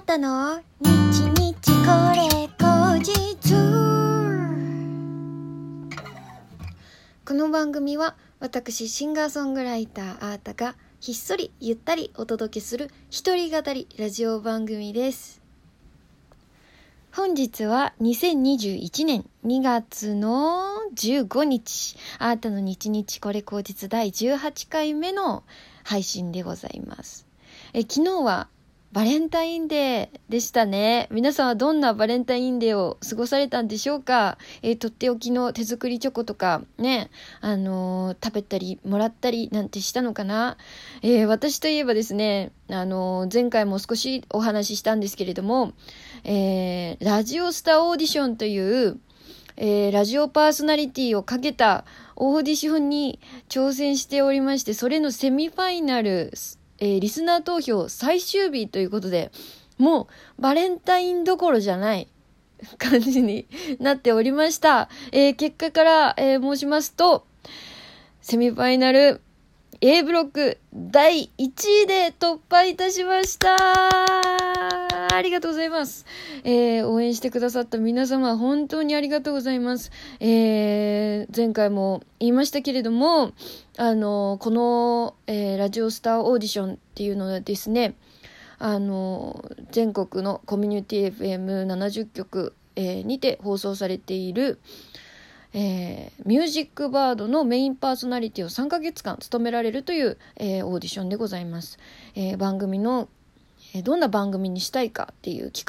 [0.00, 0.62] ーたの？
[0.80, 0.88] 日
[1.36, 3.52] 日これ後日
[7.26, 15.42] この番組は私シンガーソングライターアータがひっそりゆったりお届けする一人語りラジオ番組です。
[17.12, 20.64] 本日は2021年2月の
[20.94, 21.98] 15日。
[22.18, 25.44] アータの日日これ後日第18回目の
[25.84, 27.26] 配信でございます。
[27.74, 28.48] え昨日は
[28.92, 31.06] バレンタインデーでしたね。
[31.12, 34.36] 皆さんはどんなバレンタインデーを過ごされたんでしょうか？
[34.62, 37.08] えー、とっておきの手作りチョコとかね、
[37.40, 40.56] あのー、食べたりもらったりなんてしたのかな？
[41.02, 45.72] えー、私といえばですね、あの前回も少しお話ししたんですけれども、
[46.24, 48.98] えラジオスターオーディションという、
[49.56, 51.84] えラジオパーソナリティをかけた
[52.16, 56.32] オーディションに挑戦しておりまして、それのセミファイナル、
[56.80, 59.30] えー、リスナー投票最終日ということで、
[59.78, 60.08] も
[60.38, 62.08] うバレンタインどころじゃない
[62.78, 63.46] 感じに
[63.78, 64.88] なっておりました。
[65.12, 67.24] えー、結果から、えー、申しますと、
[68.20, 69.20] セミファイナル
[69.80, 71.50] A ブロック第1
[71.84, 74.49] 位で突破いたしました
[75.20, 76.06] ありがとうございます。
[76.44, 79.90] えー、応援してくださった皆様、本当にありがとうございます。
[80.18, 83.32] えー、前回も言いましたけれども、
[83.76, 87.96] あの、この、えー、ラジオスターオーディションっていうのはですね、
[88.58, 94.58] あの、全国のコミュニティ FM70 局、えー、にて放送されている、
[95.52, 101.78] えー、ミュージックバードのメインパーソナリティを3ヶ月間務められるという、えー、オーディションでございます。
[102.14, 103.10] えー、番組の、
[103.84, 105.64] どんな番組にしたいかっていう企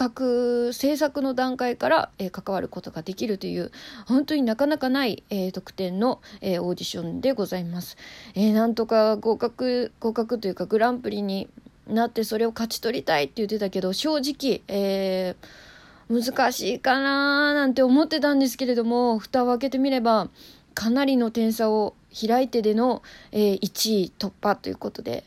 [0.67, 3.71] 画制作の段階から、関わることができるという
[4.07, 7.97] 本当になかなかない、え特典の、オーディションでございます。
[8.35, 11.47] なんとか合格合格というかグランプリに
[11.87, 15.35] なってそれを勝ち取りたいって言ってたけど正直、え
[16.09, 20.27] 難しいかなーなんて思ってたんですけれども蓋を開けてみれば
[20.73, 21.95] かなりの点差を
[22.27, 25.23] 開いてでの、え、1位突破ということで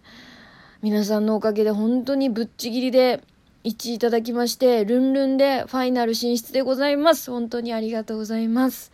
[0.84, 3.22] 皆さんのおかげで本当にぶっちぎりで
[3.65, 8.93] 1位いただきましてルンルンでファイナル進出でございます本当にありがとうございます。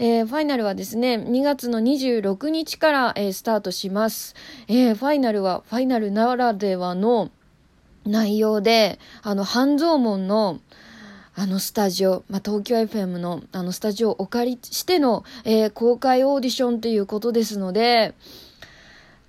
[0.00, 4.34] えー、ファイナルはですね、2月の26日から、えー、スタートします。
[4.66, 7.30] えー、ファイナルは、ファイナルならではの
[8.04, 10.58] 内容で、あの、半蔵門の、
[11.36, 18.14] あのスタジオ、まあ、東京 FM のあのスタジオをお借りしての、えー、公開オーディションということですので、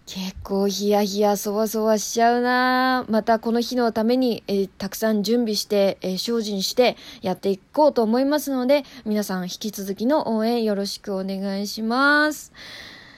[0.06, 12.52] 結構ヒヤヒヤそわそわしちゃうなまたこの日のために、えー、たくさん準備して、えー、精進してやっていこうと思いますので、皆さん引き続きの応援よろしくお願いします。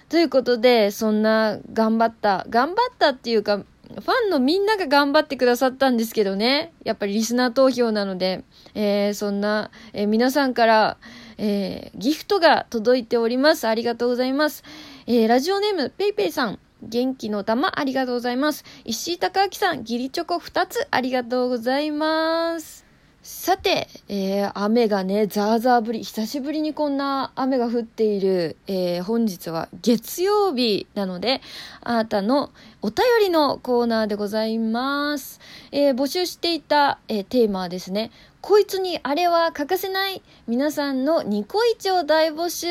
[0.10, 6.72] ということで、そんな頑張った、頑張ったっていうか、ファンのみんなが頑張ってくださったんですけどね。
[6.84, 8.44] やっぱりリスナー投票なので、
[8.76, 10.98] えー、そんな、え、皆さんから、
[11.40, 13.68] え、ギフトが届いております。
[13.68, 14.64] ありがとうございます。
[15.08, 16.60] えラジオネーム、ペイペイさん。
[16.88, 18.64] 元気の玉ありがとうございます。
[18.84, 22.86] 石井隆明さん、ギリチョコ2つありがとうございます。
[23.28, 31.42] さて、えー、雨がね、ザーザー降り、久しぶりにこんな雨が降っている、えー、本日は月曜日なので、
[31.82, 32.52] あなたの
[32.84, 35.40] お便りのコーナーでございます。
[35.72, 38.12] えー、募集していた、えテーマはですね、
[38.48, 42.68] こいつにあれは欠かせない皆さんのニコイチを大募集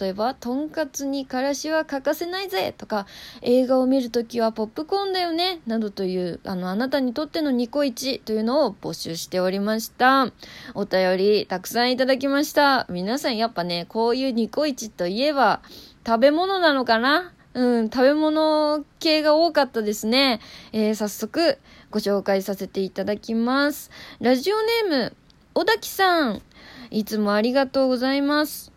[0.00, 3.06] 例えば、とんかつにからしは欠かせないぜとか、
[3.40, 10.32] 映画を見るときはポップコーンだよねなどという、あの、あなたにとってのニコイチというのを募集しておりました。
[10.74, 12.88] お便りたくさんいただきました。
[12.90, 15.60] 皆さんやっぱね、こういうニコイチといえば、
[16.04, 17.33] 食べ物なのかな？
[17.54, 20.40] うん、食べ物系が多かったですね。
[20.72, 21.58] えー、早速
[21.90, 23.90] ご紹介させていただきます。
[24.20, 25.16] ラジオネーム、
[25.54, 26.42] 小滝さん。
[26.90, 28.72] いつもありがとうございます。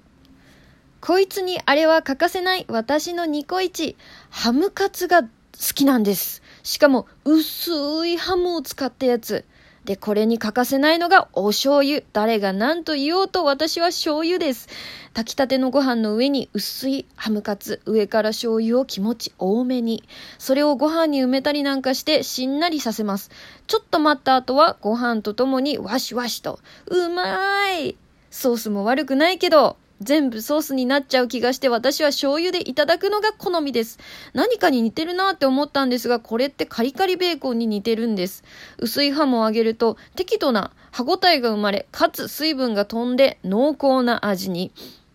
[1.02, 3.96] こいつにあれは欠かせない私のニコイチ。
[4.30, 5.28] ハムカツが好
[5.74, 6.44] きなんです。
[6.62, 9.44] しかも薄いハムを使ったやつ。
[9.88, 12.01] で、これに欠かせないのがお醤油。
[12.12, 14.68] 誰が何と言おうと私は醤油です。
[15.13, 20.04] 炊きたてのご飯の上に薄いハムカツ、上から醤油を気持ち多めに。
[20.39, 23.31] それをご飯に埋めたりなんかしてしんなりさせます。
[23.68, 26.60] ちょっと待った後はご飯とともにワシワシと。
[26.88, 27.95] うまい
[28.30, 34.00] ソースも悪くないけど、全部ソースになっちゃう気がして私は醤油でいただくのが好みです。
[34.34, 38.44] 何かに似てるなって思ったんですが、これってカリカリベーコンに似てるんです。
[38.78, 44.72] 薄いハムを揚げると適度な歯ごたえが生まれ、かつ水分が飛んで濃厚な味に。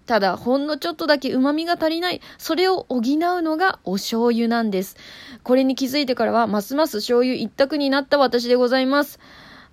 [0.06, 2.20] ただ、ほんのちょっとだけ旨味が足りない。
[2.37, 3.02] それを補う
[3.43, 4.96] のがお醤油なんです。
[5.44, 9.20] これに気づいてからは、ますます醤油一択になった私でございます。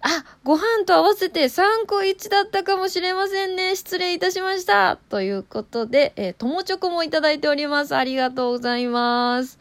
[0.01, 3.75] あ、ご飯と合わせて3個1だったかもしれませんね。
[3.75, 4.97] 失礼いたしました。
[5.09, 7.95] ということで、えー、友チョコもいただいております。
[7.95, 9.59] ありがとうございます。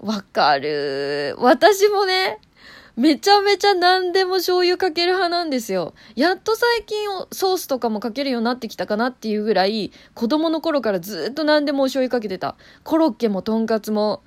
[0.00, 1.36] わかる。
[1.38, 2.38] 私もね、
[2.96, 5.94] めちゃめちゃ何でも醤油かける派なんですよ。
[6.14, 12.56] やっと最近ソースとかもかけるようになってきたかなっていうぐらい、子供の頃からずっと何でもお醤油かけてた。
[12.84, 14.22] コロッケもとんかつも。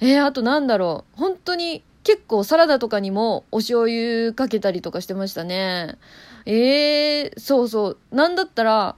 [0.00, 1.18] えー、あとなんだろう。
[1.18, 5.98] 本当に結構サラダとかにもお醤油かけたりとかしてましたね。
[6.46, 7.98] えー、そうそう。
[8.10, 8.96] なんだったら、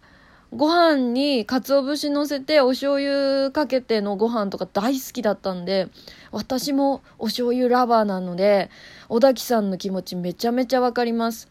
[0.53, 5.89] ご飯に鰹節乗せてお醤油かけてのご飯とか大好きだったんで、
[6.31, 8.71] 私もお醤油ラバーなので、
[9.09, 11.49] 小滝さんの気持ちめちゃめちゃわかります。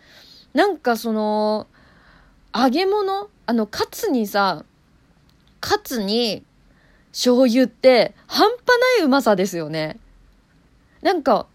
[0.53, 1.67] なんかその、
[2.55, 4.63] 揚げ物あの、カツにさ、
[5.59, 6.41] カツに
[7.11, 8.59] 醤油って半端
[8.99, 9.99] ないうまさですよね。
[11.01, 11.47] なんか、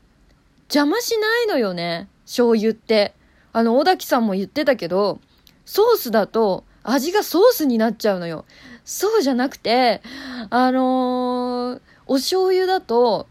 [0.64, 3.14] 邪魔しないのよね、醤油って。
[3.52, 5.20] あの、小滝さんも言ってたけど、
[5.64, 8.44] ソースだと味がソースになっちゃうのよ。
[8.85, 10.02] そうじゃなくて、
[10.50, 13.26] あのー、お醤油だと、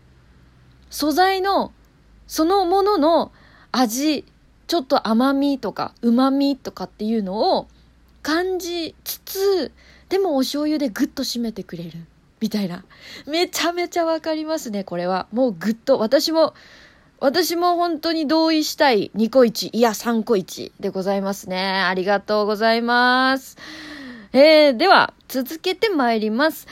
[0.90, 1.72] 素材の、
[2.28, 3.32] そのものの
[3.72, 4.26] 味、
[4.68, 7.68] ちょっと甘みとか旨みとかっていうのを
[8.24, 9.72] 感じつつ、
[10.10, 11.92] でもお醤油でグッと締めてくれる。
[12.44, 12.84] みたいな。
[13.26, 15.28] めちゃめちゃわかりますね、これは。
[15.32, 15.98] もうグッと。
[15.98, 16.54] 私も、
[17.22, 21.82] 私も本当に同意したい2個1、いや3個1でございますね。
[21.88, 23.56] ありがとうございます。
[24.34, 26.68] えー、では、続けて参ります。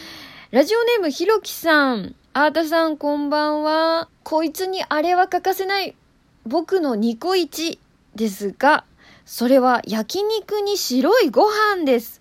[0.51, 2.15] ラジオネームひろきさん。
[2.33, 4.09] あーたさんこんばんは。
[4.23, 5.95] こいつにあれは欠かせない。
[6.45, 7.79] 僕の2個1
[8.15, 8.83] ですが、
[9.25, 12.20] それは焼肉に白いご飯です。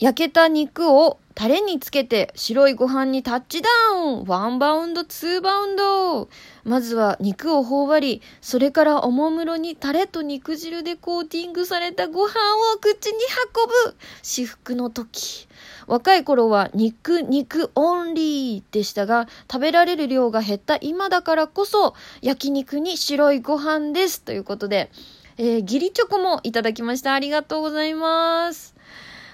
[0.00, 6.30] 焼けた肉をタレにつけて白いご飯にタッチダウンワンバウンド、ツーバウンド
[6.64, 12.30] まずは肉を頬張り、それからおもむろにタレと肉汁でコーティングされたご飯
[12.74, 13.18] を口に
[13.54, 15.48] 運ぶ至福の時。
[15.86, 24.22] 若い頃は肉、肉オンリーでしたが、食べられる量が減った今だからこそ、焼肉に白いご飯です。
[24.22, 24.90] ということで、
[25.36, 27.12] えー、ギリチョコもいただきました。
[27.12, 28.79] ありがとうございます。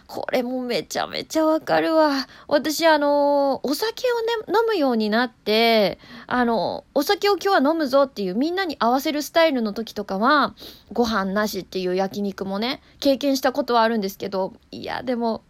[0.06, 2.29] これもめちゃめちゃわかるわ。
[2.47, 10.55] 私、あの、お酒をね、飲むようになって、あの、お酒を今日は飲むぞっていうみんなに合わせるスタイルの時とかは、
[10.93, 15.43] ご飯なしっていう焼肉もね、経験したことはあるんですけど、いや、でも、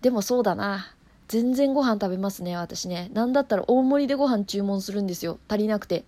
[0.00, 0.94] でもそうだな。
[1.28, 3.10] 全然ご飯食べますね、私ね。
[3.12, 5.38] なんだったら大盛りでご飯注文するんですよ。
[5.48, 6.04] 足りなくて。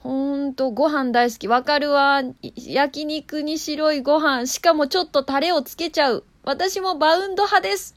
[0.00, 1.48] ほんと、ご飯大好き。
[1.48, 2.22] わかるわ。
[2.56, 4.46] 焼肉に白いご飯。
[4.46, 6.24] しかもちょっとタレをつけちゃう。
[6.48, 7.94] 私もバウンド派です。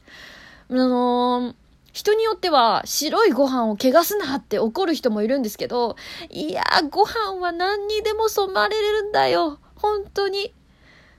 [0.68, 1.54] あのー、
[1.94, 5.96] 人によっては白いご飯を汚すなって怒る人もいるんですけど、
[6.28, 9.58] いやご飯は何にでも染まれるんだよ。
[9.76, 10.52] 本当に。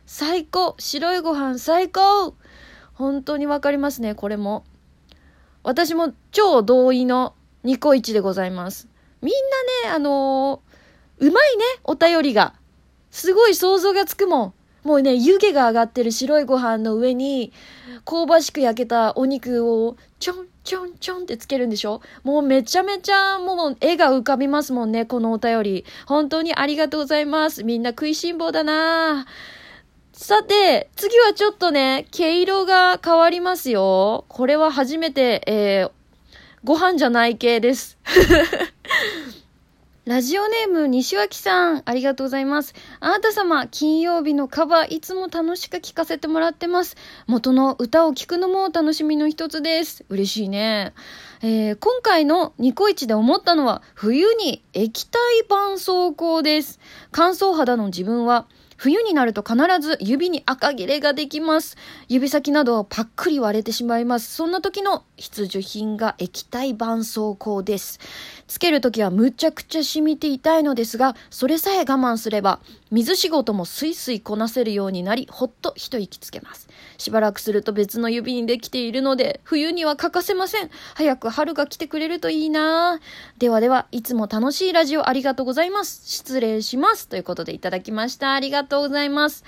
[0.06, 0.76] 最高。
[0.78, 2.36] 白いご飯最高。
[2.94, 4.64] 本当にわかりますね、これも。
[5.64, 7.34] 私も超同意の
[7.64, 8.88] ニコイチでございます。
[9.24, 9.34] みん
[9.84, 12.54] なね、あのー、うまいね、お便りが。
[13.10, 14.54] すごい想像がつくもん。
[14.84, 17.54] もうね、湯気が上がってる白いご飯の上に、
[18.06, 22.02] 香ばしく焼けたお肉をちょんちょんちょんってつけるんでしょ？
[22.24, 25.86] もうめちゃめちゃもう絵が浮かびますもんね、このお便り。
[26.06, 27.64] 本当にありがとうございます。
[27.64, 29.26] みんな食いしん坊だな
[30.14, 34.26] さて、次はちょっとね、毛色が変わりますよ。
[34.28, 35.92] これは初めて、えー、
[36.64, 37.98] ご飯じゃない系です。
[40.06, 42.74] ラジオネーム、西脇さん、ありがとうございます。
[43.00, 46.98] あなた様、金曜日のカバー、いつも楽しく聴かせてもらってます。
[47.26, 50.04] 元の歌を聴くのも楽しみの一つです。
[50.10, 50.94] 嬉しいね。
[51.42, 56.82] えー、今回のニコイチで思ったのは、冬に液体絆創膏です。
[57.14, 58.48] 乾燥肌の自分は、
[58.84, 61.78] 冬になると必ず指に赤切れができます。
[62.10, 64.36] 指先などパックリ割れてしまいます。
[64.36, 68.02] そんな時の必需品が液体絆創膏です。
[68.46, 72.60] つける時はむちゃくちゃ染みて痛いのですが、それさえ我慢すれば、
[72.94, 76.70] 水仕事もスイスイこなせるようになり、ほっと一息つけます。
[77.00, 80.70] しばらくすると別の指にできているので、冬には欠かせません。
[80.94, 83.00] 早く春が来てくれるといいな
[83.40, 86.04] ではでは、いつも楽しいラジオありがとうございます。
[86.06, 87.08] 失礼します。
[87.08, 88.36] ということでいただきました。
[88.36, 89.44] ありがとうございます。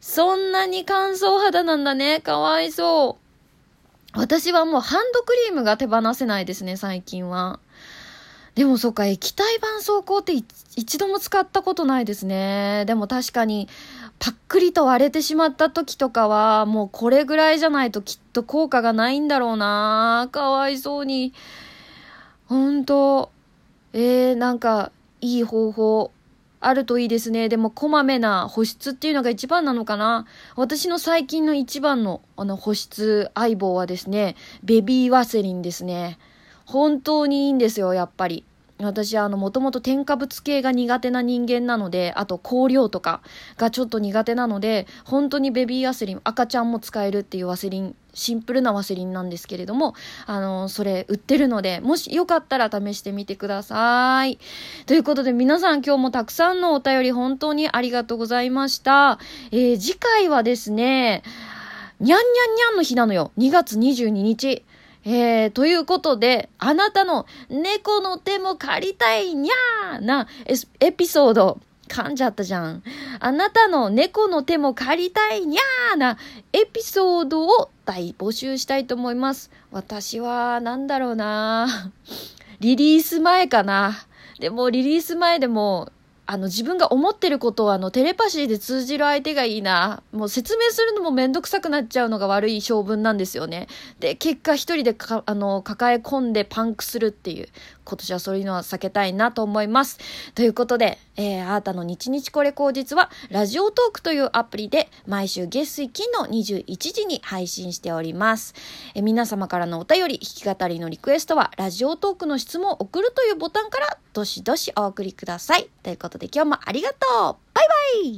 [0.00, 2.22] そんなに乾燥肌なんだね。
[2.22, 4.18] かわいそう。
[4.18, 7.60] 私はもうハンドクリームが手放せないですね、最近は。
[8.58, 10.32] でもそっか、液体絆創膏って
[10.74, 12.82] 一度も使ったことないですね。
[12.88, 13.68] でも確かに、
[14.18, 21.32] パックリと割れてしまった時とかは、もうこれぐらいじゃないときっと効果がないんだろうなかわいそうに。
[22.48, 23.30] ほんと、
[23.92, 26.10] えー、なんか、いい方法
[26.58, 27.48] あるといいですね。
[27.48, 30.26] でも、こまめな保湿っていうのが一番なのかな。
[30.56, 34.34] 私の最近の一番の、あの、保湿相棒はですね、
[34.64, 36.18] ベビーワセリンですね。
[36.66, 38.44] 本当にいいんですよ、やっぱり。
[38.80, 43.22] 私は、あの、もともと添加物系が苦手な人間なので、あと香料とか
[43.56, 49.94] がちょっと苦手なので、本当にベビーワセリン、赤ちゃんも使えるっていうワセリン、シンプルなワセリンなんですけれども、
[50.26, 54.38] あの、それ売ってるので、もしよかったら試してみてください。
[54.86, 59.18] ということで皆さん今日もたくさんのお便り本当にありがとうございました。
[59.50, 61.24] えー、次回はですね、
[61.98, 63.32] にゃんにゃんにゃんの日なのよ。
[63.38, 64.64] 2月22日。
[65.04, 70.28] えー、ということで、あなたの猫の手も借りたいにゃーな
[70.80, 72.82] エピソード、噛んじゃったじゃん。
[73.18, 76.18] あなたの猫の手も借りたいにゃーな
[76.52, 79.50] エピソードを大募集したいと思います。
[79.70, 81.90] 私は、なんだろうな
[82.60, 84.06] リリース前かな。
[84.40, 85.90] でも、リリース前でも、
[86.30, 90.02] あの、自分が思ってることをあの、テレパシーで通じる相手がいいな。
[90.12, 93.66] もう説明するのもめんどくさくなっちゃうのが悪い性分なんですよね。
[93.98, 97.48] で、結果一人でか、あの、抱え込んでパンクするっていう。
[97.86, 99.98] 今年はそういうのは避けたいなと思います。
[100.34, 108.54] ということで、えー、あなたの日日これ口実は、ラジオトークというアプリで、毎週月水金の21時に配信しております。
[108.94, 115.68] えー、皆様からのお便り、弾き語りのリクエストは、ラジオトークの質問を送るというボタンから、どしどしお送りください。
[115.82, 118.16] ということで今日もありがとうバイバイ